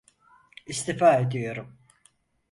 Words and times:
İstifa 0.67 1.15
ediyorum. 1.19 1.77